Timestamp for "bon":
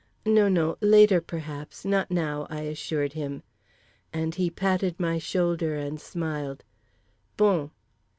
7.37-7.69